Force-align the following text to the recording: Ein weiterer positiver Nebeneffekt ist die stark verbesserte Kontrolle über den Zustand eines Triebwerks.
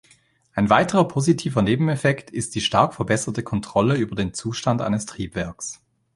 Ein 0.55 0.71
weiterer 0.71 1.07
positiver 1.07 1.61
Nebeneffekt 1.61 2.31
ist 2.31 2.55
die 2.55 2.61
stark 2.61 2.95
verbesserte 2.95 3.43
Kontrolle 3.43 3.95
über 3.97 4.15
den 4.15 4.33
Zustand 4.33 4.81
eines 4.81 5.05
Triebwerks. 5.05 5.79